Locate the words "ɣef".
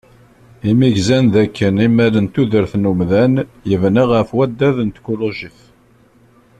4.11-4.29